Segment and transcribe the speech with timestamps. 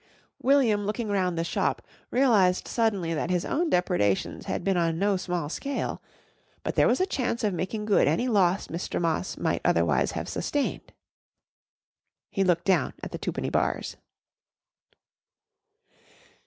[0.41, 5.15] William looking round the shop, realised suddenly that his own depredations had been on no
[5.15, 6.01] small scale.
[6.63, 8.99] But there was a chance of making good any loss that Mr.
[8.99, 10.91] Moss might otherwise have sustained.
[12.31, 13.95] He looked down at the twopenny bars.